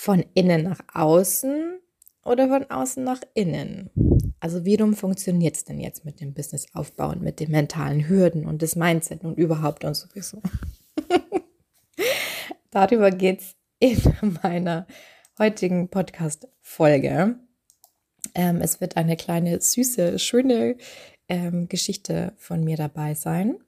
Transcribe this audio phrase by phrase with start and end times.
[0.00, 1.80] Von innen nach außen
[2.24, 3.90] oder von außen nach innen?
[4.38, 8.62] Also wie funktioniert es denn jetzt mit dem Businessaufbau und mit den mentalen Hürden und
[8.62, 10.40] das Mindset und überhaupt und sowieso?
[12.70, 14.86] Darüber geht es in meiner
[15.36, 17.40] heutigen Podcast-Folge.
[18.36, 20.76] Ähm, es wird eine kleine, süße, schöne
[21.28, 23.58] ähm, Geschichte von mir dabei sein.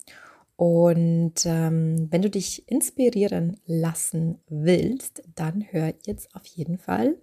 [0.60, 7.16] Und ähm, wenn du dich inspirieren lassen willst, dann hör jetzt auf jeden Fall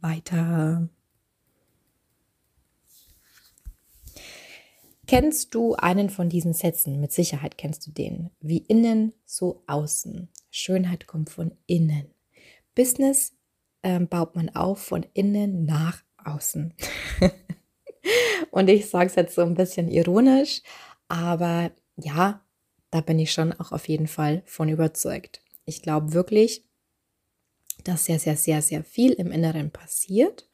[0.00, 0.88] weiter.
[5.08, 7.00] Kennst du einen von diesen Sätzen?
[7.00, 8.30] Mit Sicherheit kennst du den.
[8.38, 10.28] Wie innen, so außen.
[10.50, 12.14] Schönheit kommt von innen.
[12.76, 13.32] Business
[13.82, 16.72] ähm, baut man auf von innen nach außen.
[18.52, 20.62] Und ich sage es jetzt so ein bisschen ironisch,
[21.08, 22.43] aber ja,
[22.94, 25.42] da bin ich schon auch auf jeden Fall von überzeugt.
[25.64, 26.64] Ich glaube wirklich,
[27.82, 30.48] dass sehr, sehr, sehr, sehr viel im Inneren passiert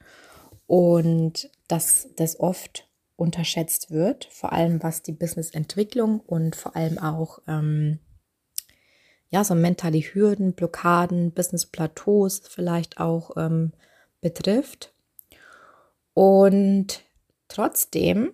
[0.66, 7.40] und dass das oft unterschätzt wird, vor allem was die Businessentwicklung und vor allem auch
[7.46, 7.98] ähm,
[9.28, 13.72] ja so mentale Hürden, Blockaden, Business Plateaus vielleicht auch ähm,
[14.22, 14.94] betrifft.
[16.14, 17.02] Und
[17.48, 18.32] trotzdem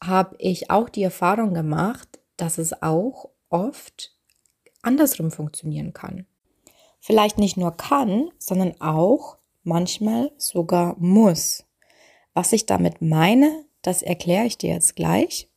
[0.00, 4.14] habe ich auch die Erfahrung gemacht, dass es auch oft
[4.82, 6.26] andersrum funktionieren kann.
[7.00, 11.64] Vielleicht nicht nur kann, sondern auch manchmal sogar muss.
[12.32, 15.48] Was ich damit meine, das erkläre ich dir jetzt gleich.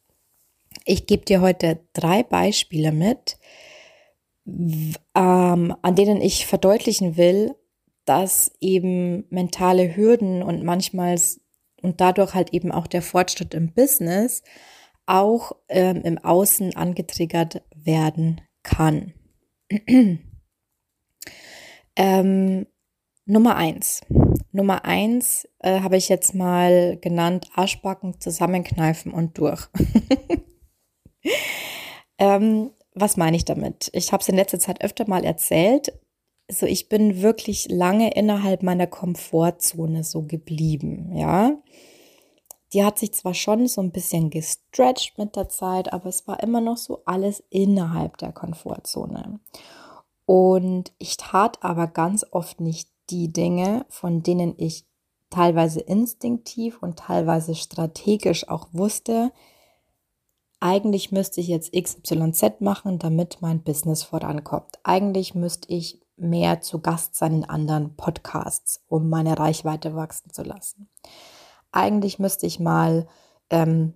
[0.86, 3.38] Ich gebe dir heute drei Beispiele mit,
[4.45, 7.55] ähm, an denen ich verdeutlichen will,
[8.05, 11.20] dass eben mentale Hürden und manchmal
[11.81, 14.44] und dadurch halt eben auch der Fortschritt im Business
[15.08, 19.14] auch ähm, im Außen angetriggert werden kann.
[21.96, 22.68] ähm,
[23.26, 24.02] Nummer eins.
[24.52, 29.67] Nummer eins äh, habe ich jetzt mal genannt, Arschbacken zusammenkneifen und durch.
[32.20, 33.90] ähm, was meine ich damit?
[33.94, 35.94] Ich habe es in letzter Zeit öfter mal erzählt.
[36.50, 41.62] So, ich bin wirklich lange innerhalb meiner Komfortzone so geblieben, ja.
[42.73, 46.42] Die hat sich zwar schon so ein bisschen gestretched mit der Zeit, aber es war
[46.44, 49.39] immer noch so alles innerhalb der Komfortzone.
[50.26, 54.86] Und ich tat aber ganz oft nicht die Dinge, von denen ich
[55.30, 59.32] teilweise instinktiv und teilweise strategisch auch wusste,
[60.60, 64.80] eigentlich müsste ich jetzt XYZ machen, damit mein Business vorankommt.
[64.84, 70.42] Eigentlich müsste ich mehr zu Gast sein in anderen Podcasts, um meine Reichweite wachsen zu
[70.42, 70.89] lassen.
[71.77, 73.08] Eigentlich müsste ich mal
[73.52, 73.93] ähm,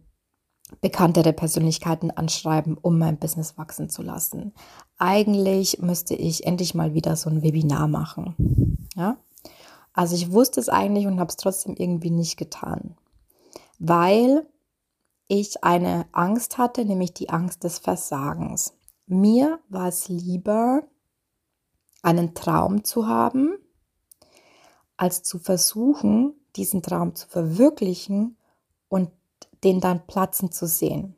[0.81, 4.53] bekanntere Persönlichkeiten anschreiben, um mein Business wachsen zu lassen.
[4.99, 8.87] Eigentlich müsste ich endlich mal wieder so ein Webinar machen.
[8.95, 9.17] Ja?
[9.93, 12.95] Also ich wusste es eigentlich und habe es trotzdem irgendwie nicht getan,
[13.79, 14.45] weil
[15.27, 18.75] ich eine Angst hatte, nämlich die Angst des Versagens.
[19.07, 20.83] Mir war es lieber,
[22.03, 23.57] einen Traum zu haben,
[24.97, 28.37] als zu versuchen, diesen Traum zu verwirklichen
[28.89, 29.11] und
[29.63, 31.15] den dann platzen zu sehen.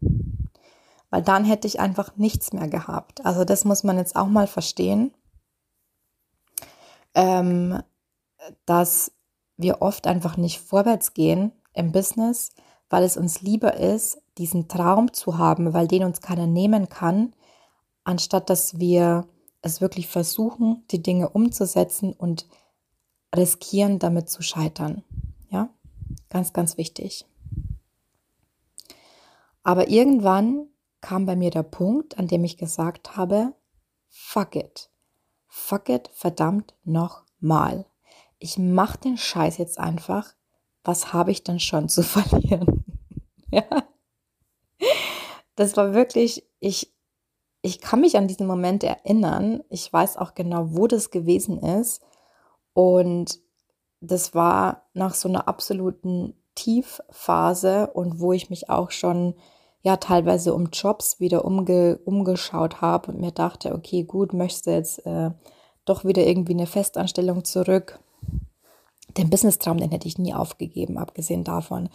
[1.10, 3.26] Weil dann hätte ich einfach nichts mehr gehabt.
[3.26, 5.14] Also das muss man jetzt auch mal verstehen,
[7.14, 7.82] ähm,
[8.66, 9.12] dass
[9.58, 12.52] wir oft einfach nicht vorwärts gehen im Business,
[12.90, 17.36] weil es uns lieber ist, diesen Traum zu haben, weil den uns keiner nehmen kann,
[18.04, 19.28] anstatt dass wir
[19.62, 22.48] es wirklich versuchen, die Dinge umzusetzen und
[23.36, 25.04] riskieren, damit zu scheitern.
[25.50, 25.70] Ja,
[26.30, 27.26] ganz, ganz wichtig.
[29.64, 30.68] Aber irgendwann
[31.02, 33.54] kam bei mir der Punkt, an dem ich gesagt habe,
[34.10, 34.90] fuck it.
[35.48, 37.86] Fuck it, verdammt nochmal.
[38.40, 40.34] Ich mach den Scheiß jetzt einfach.
[40.84, 42.84] Was habe ich denn schon zu verlieren?
[43.52, 43.64] ja.
[45.56, 46.92] Das war wirklich, ich,
[47.62, 49.64] ich kann mich an diesen Moment erinnern.
[49.70, 52.02] Ich weiß auch genau, wo das gewesen ist.
[52.74, 53.40] Und
[54.02, 59.36] das war nach so einer absoluten Tiefphase und wo ich mich auch schon
[59.82, 64.72] ja teilweise um Jobs wieder umge umgeschaut habe und mir dachte, okay, gut, möchtest du
[64.72, 65.32] jetzt äh,
[65.86, 68.00] doch wieder irgendwie eine Festanstellung zurück.
[69.18, 71.90] Den Business-Traum, den hätte ich nie aufgegeben, abgesehen davon.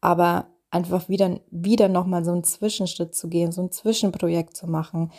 [0.00, 5.12] Aber einfach wieder, wieder nochmal so einen Zwischenschritt zu gehen, so ein Zwischenprojekt zu machen,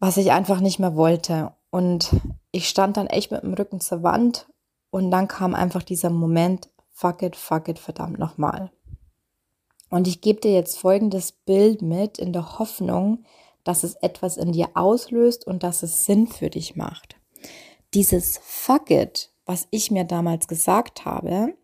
[0.00, 1.52] was ich einfach nicht mehr wollte.
[1.74, 2.14] Und
[2.52, 4.46] ich stand dann echt mit dem Rücken zur Wand
[4.90, 8.70] und dann kam einfach dieser Moment, fuck it, fuck it, verdammt nochmal.
[9.90, 13.24] Und ich gebe dir jetzt folgendes Bild mit in der Hoffnung,
[13.64, 17.16] dass es etwas in dir auslöst und dass es Sinn für dich macht.
[17.92, 21.56] dieses Fuck it, was ich mir damals gesagt habe,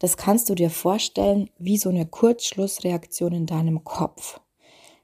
[0.00, 4.40] das kannst du dir vorstellen wie so eine Kurzschlussreaktion in deinem Kopf.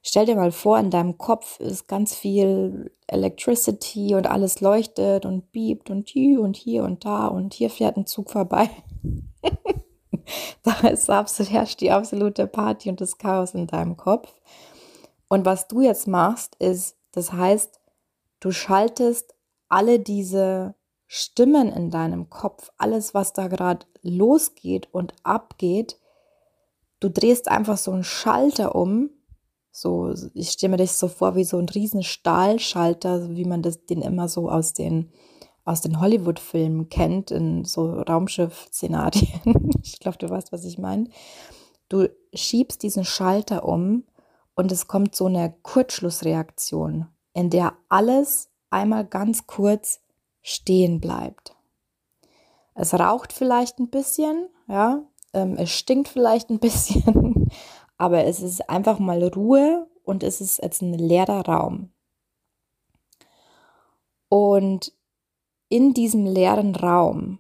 [0.02, 5.50] Stell dir mal vor, in deinem Kopf ist ganz viel Electricity und alles leuchtet und
[5.52, 8.70] biebt und hier und hier und da und hier fährt ein Zug vorbei.
[10.62, 14.32] da ist absolut, herrscht die absolute Party und das Chaos in deinem Kopf.
[15.28, 17.80] Und was du jetzt machst, ist, das heißt,
[18.40, 19.34] du schaltest
[19.68, 20.74] alle diese
[21.06, 25.98] Stimmen in deinem Kopf, alles, was da gerade losgeht und abgeht,
[27.00, 29.10] du drehst einfach so einen Schalter um.
[29.80, 33.84] So, ich stelle mir das so vor wie so ein riesen Stahlschalter, wie man das,
[33.86, 35.12] den immer so aus den,
[35.64, 39.70] aus den Hollywood-Filmen kennt, in so Raumschiff-Szenarien.
[39.84, 41.08] ich glaube, du weißt, was ich meine.
[41.88, 44.02] Du schiebst diesen Schalter um
[44.56, 50.00] und es kommt so eine Kurzschlussreaktion, in der alles einmal ganz kurz
[50.42, 51.54] stehen bleibt.
[52.74, 55.04] Es raucht vielleicht ein bisschen, ja,
[55.34, 57.48] ähm, es stinkt vielleicht ein bisschen,
[57.98, 61.90] aber es ist einfach mal Ruhe und es ist jetzt ein leerer Raum.
[64.28, 64.92] Und
[65.68, 67.38] in diesem leeren Raum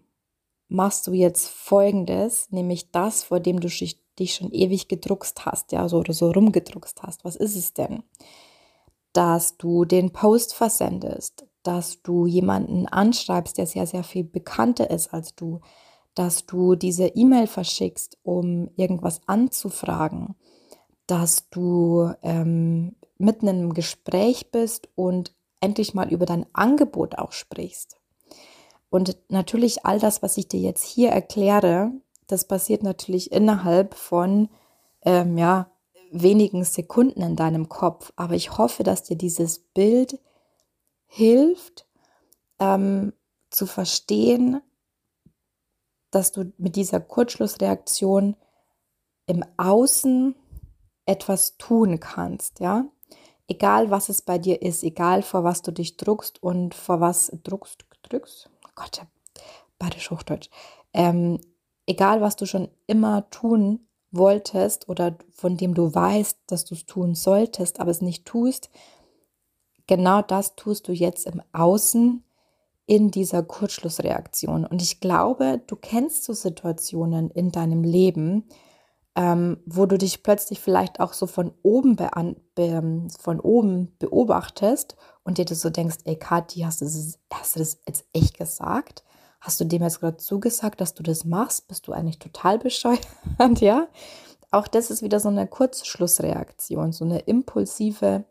[0.68, 5.88] machst du jetzt Folgendes, nämlich das, vor dem du dich, schon ewig gedruckst hast, ja,
[5.88, 7.24] so oder so rumgedruckst hast.
[7.24, 8.02] Was ist es denn?
[9.12, 15.14] Dass du den Post versendest, dass du jemanden anschreibst, der sehr, sehr viel bekannter ist
[15.14, 15.60] als du,
[16.14, 20.34] dass du diese E-Mail verschickst, um irgendwas anzufragen,
[21.08, 27.32] dass du ähm, mitten in einem Gespräch bist und endlich mal über dein Angebot auch
[27.32, 27.96] sprichst.
[28.90, 31.90] Und natürlich all das, was ich dir jetzt hier erkläre,
[32.26, 34.50] das passiert natürlich innerhalb von
[35.02, 35.70] ähm, ja,
[36.10, 38.12] wenigen Sekunden in deinem Kopf.
[38.16, 40.20] Aber ich hoffe, dass dir dieses Bild
[41.06, 41.86] hilft
[42.58, 43.14] ähm,
[43.50, 44.60] zu verstehen,
[46.10, 48.36] dass du mit dieser Kurzschlussreaktion
[49.26, 50.34] im Außen
[51.08, 52.84] etwas tun kannst, ja?
[53.48, 57.32] Egal was es bei dir ist, egal vor was du dich druckst und vor was
[57.44, 59.06] druckst, drückst, oh Gott,
[59.78, 60.50] badisch Hochdeutsch,
[60.92, 61.40] ähm,
[61.86, 66.84] egal was du schon immer tun wolltest oder von dem du weißt, dass du es
[66.84, 68.68] tun solltest, aber es nicht tust,
[69.86, 72.22] genau das tust du jetzt im Außen
[72.84, 74.66] in dieser Kurzschlussreaktion.
[74.66, 78.44] Und ich glaube, du kennst so Situationen in deinem Leben,
[79.18, 82.08] ähm, wo du dich plötzlich vielleicht auch so von oben, be
[83.18, 87.58] von oben beobachtest und dir das so denkst, ey Kathi, hast du, das, hast du
[87.58, 89.02] das jetzt echt gesagt?
[89.40, 91.66] Hast du dem jetzt gerade zugesagt, dass du das machst?
[91.66, 93.08] Bist du eigentlich total bescheuert?
[93.60, 93.88] ja,
[94.52, 98.24] auch das ist wieder so eine Kurzschlussreaktion, so eine impulsive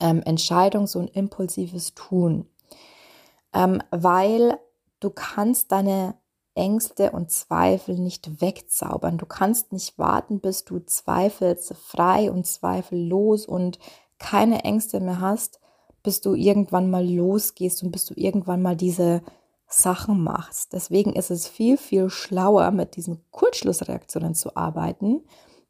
[0.00, 2.48] ähm, Entscheidung, so ein impulsives Tun.
[3.54, 4.58] Ähm, weil
[4.98, 6.16] du kannst deine
[6.54, 9.18] Ängste und Zweifel nicht wegzaubern.
[9.18, 13.78] Du kannst nicht warten, bis du zweifelsfrei und zweifellos und
[14.18, 15.60] keine Ängste mehr hast,
[16.02, 19.22] bis du irgendwann mal losgehst und bis du irgendwann mal diese
[19.66, 20.72] Sachen machst.
[20.72, 25.22] Deswegen ist es viel, viel schlauer, mit diesen Kurzschlussreaktionen zu arbeiten,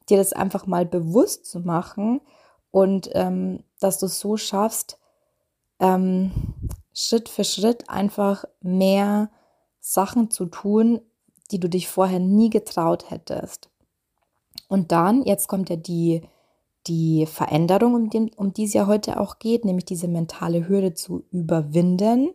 [0.08, 2.20] dir das einfach mal bewusst zu machen
[2.70, 4.98] und ähm, dass du es so schaffst,
[5.80, 6.32] ähm,
[6.92, 9.30] Schritt für Schritt einfach mehr
[9.80, 11.00] Sachen zu tun,
[11.50, 13.70] die du dich vorher nie getraut hättest.
[14.68, 16.22] Und dann, jetzt kommt ja die,
[16.86, 20.94] die Veränderung, um, den, um die es ja heute auch geht, nämlich diese mentale Hürde
[20.94, 22.30] zu überwinden.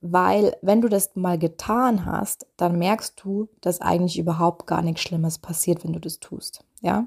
[0.00, 5.02] Weil wenn du das mal getan hast, dann merkst du, dass eigentlich überhaupt gar nichts
[5.02, 6.64] Schlimmes passiert, wenn du das tust.
[6.80, 7.06] Ja,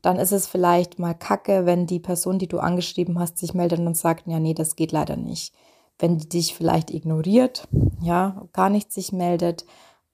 [0.00, 3.80] dann ist es vielleicht mal kacke, wenn die Person, die du angeschrieben hast, sich meldet
[3.80, 5.54] und sagt, ja, nee, das geht leider nicht.
[5.98, 7.68] Wenn die dich vielleicht ignoriert,
[8.00, 9.64] ja, gar nicht sich meldet,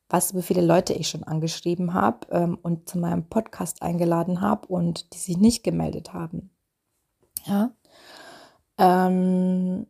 [0.09, 4.67] du, wie viele Leute ich schon angeschrieben habe ähm, und zu meinem Podcast eingeladen habe
[4.67, 6.51] und die sich nicht gemeldet haben.
[7.45, 7.71] Ja.
[8.77, 9.87] Ähm,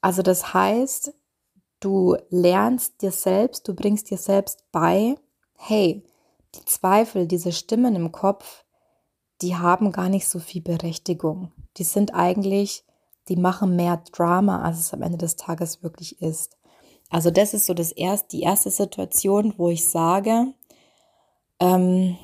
[0.00, 1.12] also das heißt,
[1.80, 5.16] du lernst dir selbst, du bringst dir selbst bei,
[5.54, 6.04] hey,
[6.54, 8.64] die Zweifel, diese Stimmen im Kopf,
[9.42, 11.52] die haben gar nicht so viel Berechtigung.
[11.76, 12.84] Die sind eigentlich,
[13.28, 16.56] die machen mehr Drama, als es am Ende des Tages wirklich ist.
[17.10, 20.52] Also das ist so das erste, die erste Situation, wo ich sage,
[21.60, 22.16] ähm,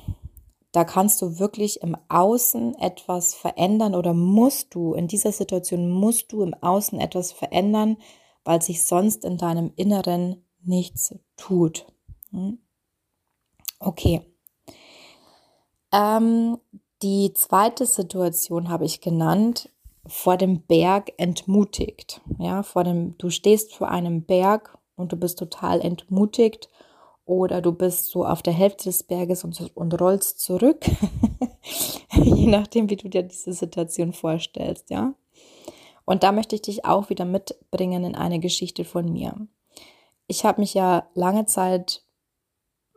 [0.71, 6.31] da kannst du wirklich im Außen etwas verändern oder musst du, in dieser Situation musst
[6.31, 7.97] du im Außen etwas verändern,
[8.43, 11.87] weil sich sonst in deinem Inneren nichts tut.
[12.31, 12.59] Hm?
[13.79, 14.21] Okay.
[15.91, 16.57] Ähm,
[17.01, 19.69] die zweite Situation habe ich genannt,
[20.07, 22.21] vor dem Berg entmutigt.
[22.39, 26.69] Ja, vor dem, du stehst vor einem Berg und du bist total entmutigt
[27.25, 30.85] oder du bist so auf der Hälfte des Berges und, und rollst zurück.
[32.11, 35.13] Je nachdem, wie du dir diese Situation vorstellst, ja.
[36.05, 39.35] Und da möchte ich dich auch wieder mitbringen in eine Geschichte von mir.
[40.27, 42.03] Ich habe mich ja lange Zeit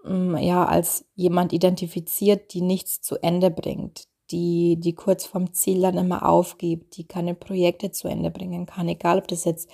[0.04, 5.82] mm, ja als jemand identifiziert, die nichts zu Ende bringt, die die kurz vom Ziel
[5.82, 9.68] dann immer aufgibt, die keine Projekte zu Ende bringen kann, egal ob das jetzt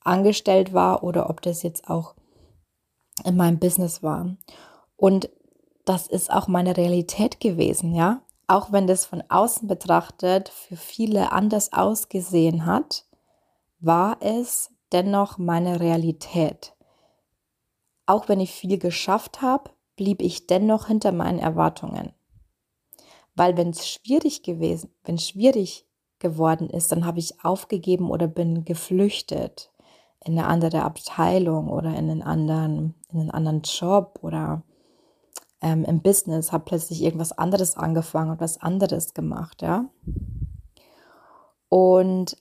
[0.00, 2.14] angestellt war oder ob das jetzt auch
[3.24, 4.36] in meinem Business war.
[4.96, 5.30] Und
[5.84, 8.22] das ist auch meine Realität gewesen, ja.
[8.46, 13.06] Auch wenn das von außen betrachtet für viele anders ausgesehen hat,
[13.80, 16.74] war es dennoch meine Realität.
[18.06, 22.12] Auch wenn ich viel geschafft habe, blieb ich dennoch hinter meinen Erwartungen.
[23.34, 25.86] Weil wenn es schwierig gewesen, wenn schwierig
[26.18, 29.72] geworden ist, dann habe ich aufgegeben oder bin geflüchtet
[30.24, 34.62] in eine andere Abteilung oder in einen anderen, in einen anderen Job oder
[35.60, 39.90] ähm, im Business, habe plötzlich irgendwas anderes angefangen und was anderes gemacht, ja.
[41.68, 42.36] Und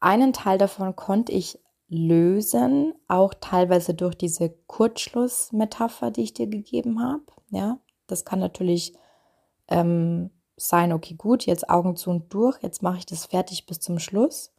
[0.00, 7.00] einen Teil davon konnte ich lösen, auch teilweise durch diese Kurzschlussmetapher, die ich dir gegeben
[7.02, 7.24] habe.
[7.50, 8.94] Ja, das kann natürlich
[9.72, 13.80] ähm, sein, okay, gut, jetzt Augen zu und durch, jetzt mache ich das fertig bis
[13.80, 14.52] zum Schluss.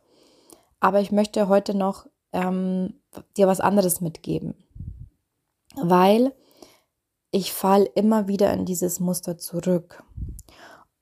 [0.80, 3.00] Aber ich möchte heute noch ähm,
[3.38, 4.56] dir was anderes mitgeben.
[5.76, 6.34] Weil
[7.32, 10.04] ich fall immer wieder in dieses Muster zurück.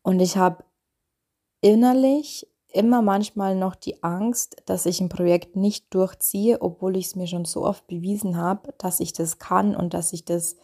[0.03, 0.63] Und ich habe
[1.61, 7.15] innerlich immer manchmal noch die Angst, dass ich ein Projekt nicht durchziehe, obwohl ich es
[7.15, 10.55] mir schon so oft bewiesen habe, dass ich das kann und dass ich das,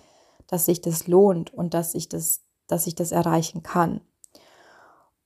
[0.48, 4.02] dass sich das lohnt und dass ich das, dass ich das erreichen kann.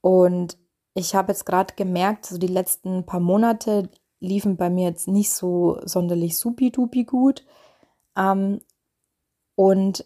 [0.02, 0.58] Und
[0.94, 5.32] ich habe jetzt gerade gemerkt, so die letzten paar Monate liefen bei mir jetzt nicht
[5.32, 7.46] so sonderlich supi-dupi gut.
[8.16, 8.62] Ähm,
[9.56, 10.06] und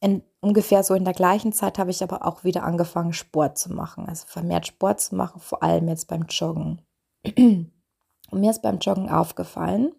[0.00, 3.72] in, ungefähr so in der gleichen Zeit habe ich aber auch wieder angefangen, Sport zu
[3.72, 4.08] machen.
[4.08, 6.82] Also vermehrt Sport zu machen, vor allem jetzt beim Joggen.
[7.36, 9.94] Und mir ist beim Joggen aufgefallen,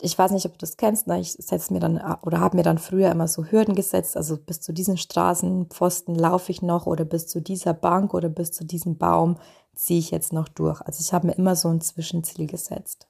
[0.00, 1.20] ich weiß nicht, ob du das kennst, ne?
[1.20, 4.60] ich setze mir dann oder habe mir dann früher immer so Hürden gesetzt, also bis
[4.60, 8.96] zu diesen Straßenpfosten laufe ich noch oder bis zu dieser Bank oder bis zu diesem
[8.96, 9.36] Baum
[9.74, 10.80] ziehe ich jetzt noch durch.
[10.82, 13.08] Also ich habe mir immer so ein Zwischenziel gesetzt.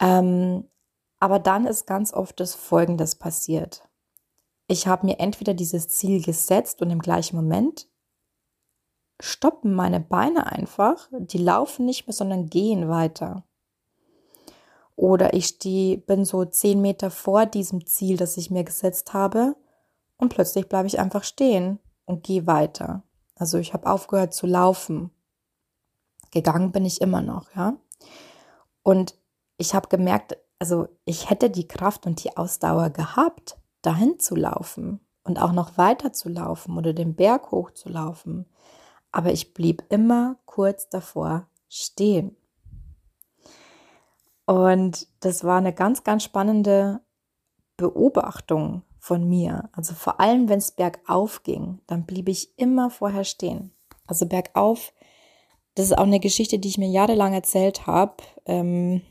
[0.00, 0.64] Ähm,
[1.18, 3.88] aber dann ist ganz oft das Folgendes passiert.
[4.68, 7.88] Ich habe mir entweder dieses Ziel gesetzt und im gleichen Moment
[9.20, 13.44] stoppen meine Beine einfach, die laufen nicht mehr, sondern gehen weiter.
[14.96, 19.54] Oder ich stehe, bin so zehn Meter vor diesem Ziel, das ich mir gesetzt habe,
[20.16, 23.02] und plötzlich bleibe ich einfach stehen und gehe weiter.
[23.34, 25.10] Also ich habe aufgehört zu laufen.
[26.30, 27.76] Gegangen bin ich immer noch, ja.
[28.82, 29.14] Und
[29.58, 35.00] ich habe gemerkt, also ich hätte die Kraft und die Ausdauer gehabt, dahin zu laufen
[35.22, 38.46] und auch noch weiter zu laufen oder den Berg hoch zu laufen.
[39.12, 42.36] Aber ich blieb immer kurz davor stehen.
[44.46, 47.00] Und das war eine ganz, ganz spannende
[47.76, 49.68] Beobachtung von mir.
[49.72, 53.72] Also vor allem, wenn es bergauf ging, dann blieb ich immer vorher stehen.
[54.06, 54.92] Also bergauf,
[55.74, 58.16] das ist auch eine Geschichte, die ich mir jahrelang erzählt habe.
[58.46, 59.02] Ähm,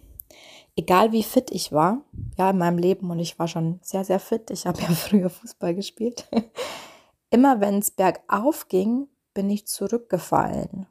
[0.76, 2.02] egal wie fit ich war,
[2.38, 4.50] ja, in meinem Leben, und ich war schon sehr, sehr fit.
[4.52, 6.28] Ich habe ja früher Fußball gespielt.
[7.30, 10.88] immer wenn es bergauf ging, bin ich zurückgefallen.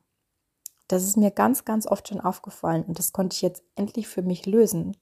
[0.89, 4.23] Das ist mir ganz, ganz oft schon aufgefallen und das konnte ich jetzt endlich für
[4.23, 4.97] mich lösen,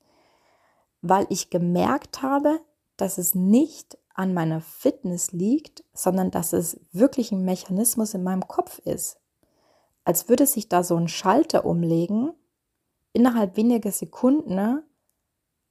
[1.01, 2.61] weil ich gemerkt habe,
[2.97, 8.47] dass es nicht an meiner Fitness liegt, sondern dass es wirklich ein Mechanismus in meinem
[8.47, 9.19] Kopf ist.
[10.05, 12.33] Als würde sich da so ein Schalter umlegen,
[13.13, 14.83] innerhalb weniger Sekunden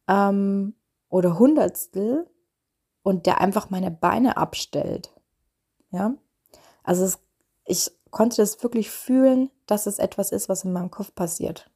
[0.07, 0.75] ähm,
[1.09, 2.29] oder Hundertstel
[3.03, 5.13] und der einfach meine Beine abstellt.
[5.91, 6.15] Ja,
[6.83, 7.19] also es,
[7.65, 11.69] ich konnte das wirklich fühlen, dass es etwas ist, was in meinem Kopf passiert.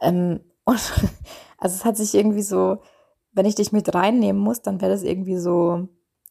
[0.00, 0.92] Ähm, und,
[1.58, 2.82] also es hat sich irgendwie so,
[3.32, 5.88] wenn ich dich mit reinnehmen muss, dann wäre das irgendwie so,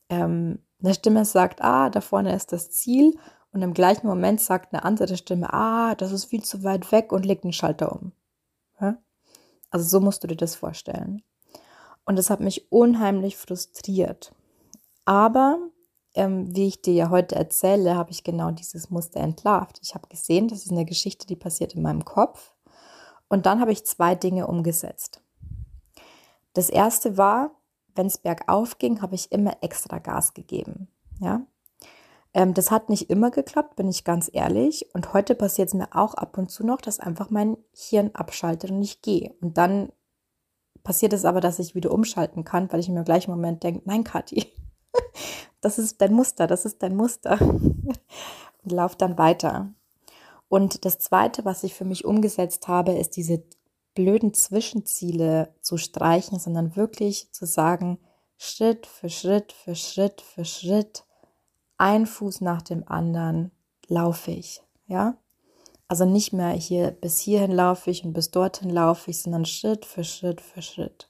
[0.09, 3.17] ähm, eine Stimme sagt, ah, da vorne ist das Ziel
[3.51, 7.11] und im gleichen Moment sagt eine andere Stimme, ah, das ist viel zu weit weg
[7.11, 8.11] und legt einen Schalter um.
[8.79, 8.97] Ja?
[9.71, 11.23] Also so musst du dir das vorstellen.
[12.05, 14.33] Und das hat mich unheimlich frustriert.
[15.05, 15.57] Aber
[16.17, 19.79] ähm, wie ich dir ja heute erzähle, habe ich genau dieses Muster entlarvt.
[19.83, 22.53] Ich habe gesehen, das ist eine Geschichte, die passiert in meinem Kopf.
[23.29, 25.21] Und dann habe ich zwei Dinge umgesetzt.
[26.53, 27.51] Das erste war,
[27.95, 30.87] wenn es bergauf ging, habe ich immer extra Gas gegeben.
[31.19, 31.45] Ja.
[32.33, 34.89] Ähm, das hat nicht immer geklappt, bin ich ganz ehrlich.
[34.93, 38.71] Und heute passiert es mir auch ab und zu noch, dass einfach mein Hirn abschaltet
[38.71, 39.35] und ich gehe.
[39.41, 39.91] Und dann
[40.83, 43.81] passiert es aber, dass ich wieder umschalten kann, weil ich mir im gleichen Moment denke,
[43.85, 44.51] nein, Kathi,
[45.61, 47.39] das ist dein Muster, das ist dein Muster.
[48.67, 49.73] und lauf dann weiter.
[50.49, 53.43] Und das Zweite, was ich für mich umgesetzt habe, ist diese
[53.95, 57.97] blöden Zwischenziele zu streichen, sondern wirklich zu sagen,
[58.37, 61.03] Schritt für Schritt für Schritt für Schritt,
[61.77, 63.51] ein Fuß nach dem anderen
[63.87, 65.17] laufe ich, ja?
[65.87, 69.85] Also nicht mehr hier bis hierhin laufe ich und bis dorthin laufe ich, sondern Schritt
[69.85, 71.09] für Schritt für Schritt.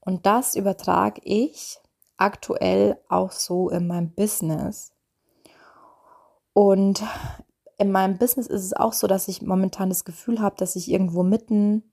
[0.00, 1.80] Und das übertrage ich
[2.18, 4.92] aktuell auch so in meinem Business.
[6.52, 7.02] Und
[7.78, 10.90] in meinem Business ist es auch so, dass ich momentan das Gefühl habe, dass ich
[10.90, 11.92] irgendwo mitten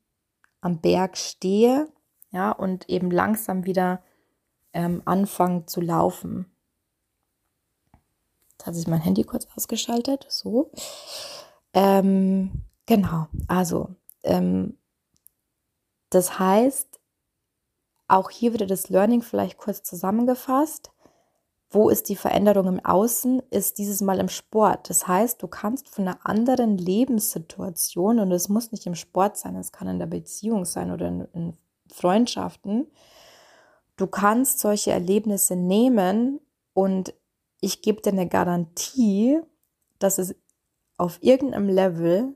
[0.61, 1.87] am Berg stehe,
[2.31, 4.01] ja, und eben langsam wieder
[4.73, 6.51] ähm, anfange zu laufen.
[8.51, 10.71] Jetzt hat sich mein Handy kurz ausgeschaltet, so.
[11.73, 14.77] Ähm, genau, also, ähm,
[16.09, 16.99] das heißt,
[18.07, 20.91] auch hier wieder das Learning vielleicht kurz zusammengefasst.
[21.69, 23.41] Wo ist die Veränderung im Außen?
[23.49, 24.89] Ist dieses Mal im Sport.
[24.89, 29.55] Das heißt, du kannst von einer anderen Lebenssituation, und es muss nicht im Sport sein,
[29.55, 31.57] es kann in der Beziehung sein oder in, in
[31.91, 32.87] Freundschaften,
[33.97, 36.39] du kannst solche Erlebnisse nehmen
[36.73, 37.13] und
[37.61, 39.39] ich gebe dir eine Garantie,
[39.99, 40.35] dass es
[40.97, 42.35] auf irgendeinem Level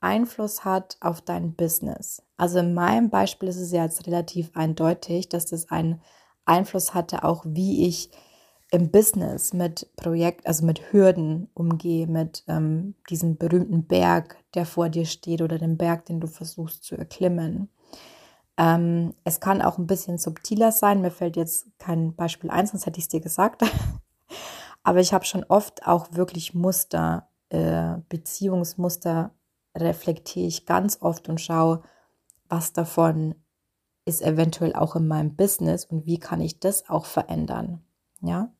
[0.00, 2.22] Einfluss hat auf dein Business.
[2.36, 6.00] Also in meinem Beispiel ist es ja jetzt relativ eindeutig, dass das einen
[6.44, 8.10] Einfluss hatte, auch wie ich
[8.70, 14.88] im Business mit Projekt, also mit Hürden umgehe, mit ähm, diesem berühmten Berg, der vor
[14.88, 17.70] dir steht oder dem Berg, den du versuchst zu erklimmen.
[18.58, 21.00] Ähm, es kann auch ein bisschen subtiler sein.
[21.00, 23.62] Mir fällt jetzt kein Beispiel ein, sonst hätte ich es dir gesagt.
[24.82, 29.32] Aber ich habe schon oft auch wirklich Muster, äh, Beziehungsmuster
[29.76, 31.82] reflektiere ich ganz oft und schaue,
[32.48, 33.34] was davon
[34.04, 37.84] ist eventuell auch in meinem Business und wie kann ich das auch verändern.
[38.22, 38.52] Ja.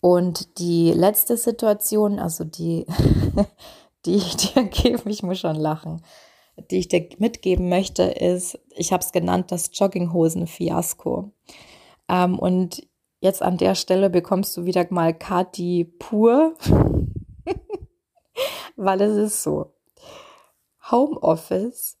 [0.00, 2.86] Und die letzte Situation, also die,
[4.04, 6.02] die ich dir gebe, ich muss schon lachen,
[6.70, 11.32] die ich dir mitgeben möchte, ist, ich habe es genannt, das Jogginghosen-Fiasko.
[12.08, 12.86] Ähm, und
[13.20, 16.54] jetzt an der Stelle bekommst du wieder mal Kati pur,
[18.76, 19.72] weil es ist so.
[20.90, 21.96] Homeoffice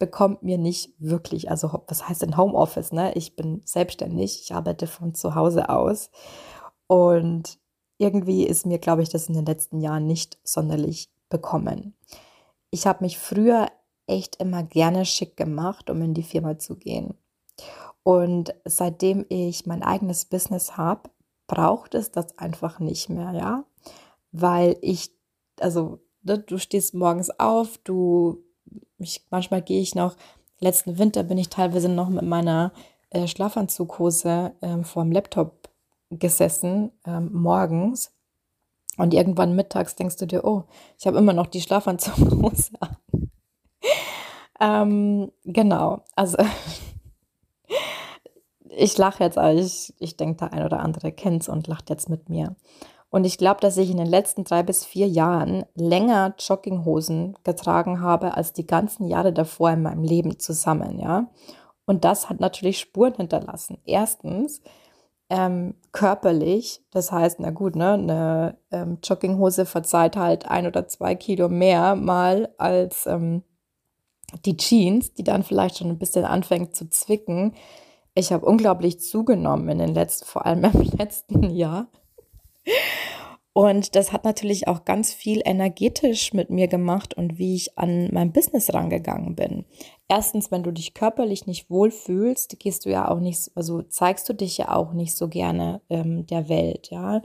[0.00, 3.14] bekommt mir nicht wirklich, also was heißt denn Homeoffice, ne?
[3.14, 6.10] Ich bin selbstständig, ich arbeite von zu Hause aus
[6.88, 7.60] und
[7.98, 11.94] irgendwie ist mir, glaube ich, das in den letzten Jahren nicht sonderlich bekommen
[12.70, 13.68] ich habe mich früher
[14.06, 17.14] echt immer gerne schick gemacht, um in die Firma zu gehen.
[18.02, 21.10] Und seitdem ich mein eigenes Business habe,
[21.46, 23.64] braucht es das einfach nicht mehr, ja?
[24.32, 25.10] Weil ich,
[25.58, 28.42] also, ne, du stehst morgens auf, du,
[28.98, 30.16] ich, manchmal gehe ich noch,
[30.60, 32.72] letzten Winter bin ich teilweise noch mit meiner
[33.10, 35.68] äh, Schlafanzughose ähm, vor dem Laptop
[36.10, 38.12] gesessen, ähm, morgens
[38.96, 40.64] und irgendwann mittags denkst du dir, oh,
[40.98, 42.96] ich habe immer noch die Schlafanzughose an.
[44.60, 46.38] ähm, genau, also
[48.68, 51.90] ich lache jetzt, aber ich, ich denke, der ein oder andere kennt es und lacht
[51.90, 52.56] jetzt mit mir.
[53.10, 58.00] Und ich glaube, dass ich in den letzten drei bis vier Jahren länger Jogginghosen getragen
[58.00, 61.28] habe als die ganzen Jahre davor in meinem Leben zusammen, ja.
[61.86, 63.78] Und das hat natürlich Spuren hinterlassen.
[63.84, 64.62] Erstens,
[65.30, 66.82] ähm, körperlich.
[66.90, 71.94] Das heißt, na gut, ne, eine ähm, Jogginghose verzeiht halt ein oder zwei Kilo mehr
[71.94, 73.42] mal als ähm,
[74.44, 77.54] die Jeans, die dann vielleicht schon ein bisschen anfängt zu zwicken.
[78.14, 81.86] Ich habe unglaublich zugenommen in den letzten, vor allem im letzten Jahr.
[83.52, 88.08] Und das hat natürlich auch ganz viel energetisch mit mir gemacht und wie ich an
[88.12, 89.64] mein Business rangegangen bin.
[90.08, 94.34] Erstens, wenn du dich körperlich nicht wohlfühlst, gehst du ja auch nicht, also zeigst du
[94.34, 97.22] dich ja auch nicht so gerne ähm, der Welt, ja.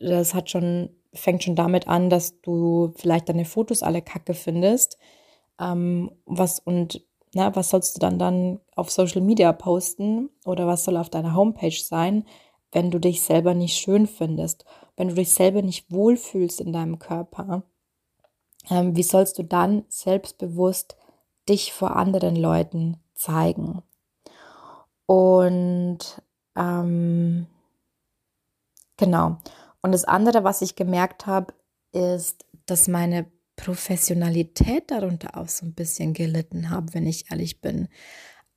[0.00, 4.96] Das hat schon, fängt schon damit an, dass du vielleicht deine Fotos alle kacke findest.
[5.60, 7.02] Ähm, was und
[7.34, 11.34] na, was sollst du dann dann auf Social Media posten oder was soll auf deiner
[11.34, 12.24] Homepage sein,
[12.72, 14.64] wenn du dich selber nicht schön findest?
[15.00, 17.62] wenn du dich selber nicht wohlfühlst in deinem Körper,
[18.68, 20.94] ähm, wie sollst du dann selbstbewusst
[21.48, 23.82] dich vor anderen Leuten zeigen?
[25.06, 26.00] Und
[26.54, 27.46] ähm,
[28.98, 29.38] genau.
[29.80, 31.54] Und das andere, was ich gemerkt habe,
[31.92, 33.24] ist, dass meine
[33.56, 37.88] Professionalität darunter auch so ein bisschen gelitten habe, wenn ich ehrlich bin.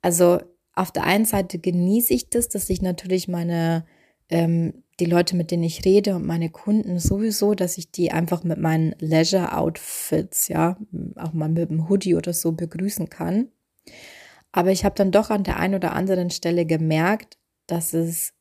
[0.02, 0.40] Also
[0.74, 3.86] auf der einen Seite genieße ich das, dass ich natürlich meine
[4.34, 8.42] ähm, die Leute, mit denen ich rede und meine Kunden sowieso, dass ich die einfach
[8.42, 10.76] mit meinen Leisure-Outfits, ja,
[11.16, 13.48] auch mal mit dem Hoodie oder so begrüßen kann.
[14.52, 18.34] Aber ich habe dann doch an der einen oder anderen Stelle gemerkt, dass es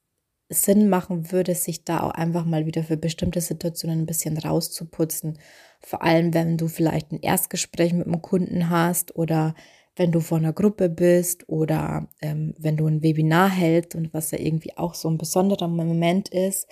[0.50, 5.40] Sinn machen würde, sich da auch einfach mal wieder für bestimmte Situationen ein bisschen rauszuputzen.
[5.80, 9.56] Vor allem, wenn du vielleicht ein Erstgespräch mit einem Kunden hast oder
[9.96, 14.32] wenn du vor einer Gruppe bist oder ähm, wenn du ein Webinar hältst und was
[14.32, 16.68] ja irgendwie auch so ein besonderer Moment ist,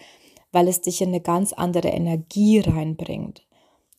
[0.52, 3.46] weil es dich in eine ganz andere Energie reinbringt.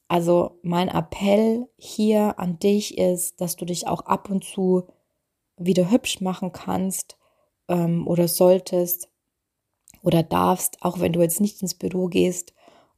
[0.09, 4.89] Also mein Appell hier an dich ist, dass du dich auch ab und zu
[5.57, 7.17] wieder hübsch machen kannst
[7.69, 9.09] ähm, oder solltest
[10.03, 12.53] oder darfst, auch wenn du jetzt nicht ins Büro gehst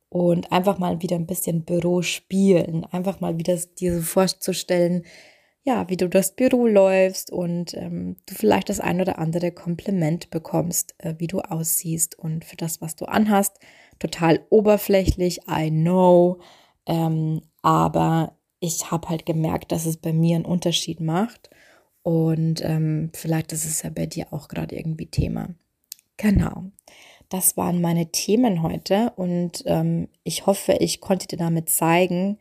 [0.08, 5.04] und einfach mal wieder ein bisschen Büro spielen, einfach mal wieder dir so vorzustellen,
[5.64, 10.30] ja, wie du das Büro läufst und ähm, du vielleicht das ein oder andere Kompliment
[10.30, 13.58] bekommst, äh, wie du aussiehst und für das, was du anhast.
[13.98, 16.40] Total oberflächlich, I know,
[16.86, 21.48] ähm, aber ich habe halt gemerkt, dass es bei mir einen Unterschied macht
[22.02, 25.48] und ähm, vielleicht ist es ja bei dir auch gerade irgendwie Thema.
[26.18, 26.64] Genau.
[27.30, 32.38] Das waren meine Themen heute und ähm, ich hoffe, ich konnte dir damit zeigen,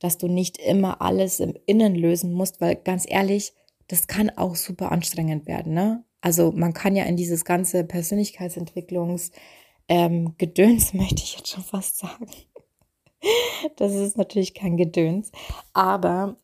[0.00, 3.52] dass du nicht immer alles im Innen lösen musst, weil ganz ehrlich,
[3.86, 5.74] das kann auch super anstrengend werden.
[5.74, 6.04] Ne?
[6.20, 9.30] Also man kann ja in dieses ganze Persönlichkeitsentwicklungs
[9.88, 12.26] ähm, möchte ich jetzt schon fast sagen.
[13.76, 15.30] das ist natürlich kein Gedöns,
[15.72, 16.36] aber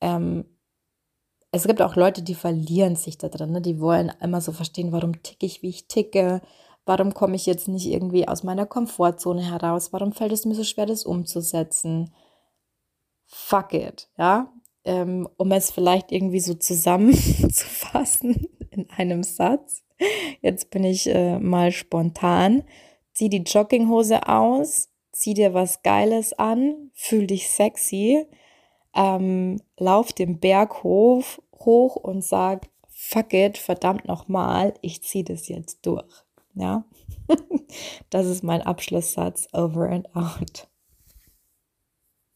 [0.00, 0.44] ähm,
[1.52, 3.52] es gibt auch Leute, die verlieren sich da drin.
[3.52, 3.60] Ne?
[3.60, 6.40] Die wollen immer so verstehen, warum ticke ich, wie ich ticke.
[6.84, 9.92] Warum komme ich jetzt nicht irgendwie aus meiner Komfortzone heraus?
[9.92, 12.10] Warum fällt es mir so schwer, das umzusetzen?
[13.36, 14.52] Fuck it, ja.
[14.84, 19.82] Ähm, um es vielleicht irgendwie so zusammenzufassen in einem Satz.
[20.40, 22.62] Jetzt bin ich äh, mal spontan.
[23.12, 28.24] Zieh die Jogginghose aus, zieh dir was Geiles an, fühl dich sexy,
[28.94, 35.86] ähm, lauf den Berg hoch, und sag, fuck it, verdammt nochmal, ich ziehe das jetzt
[35.86, 36.24] durch.
[36.54, 36.84] Ja,
[38.10, 39.48] das ist mein Abschlusssatz.
[39.52, 40.68] Over and out.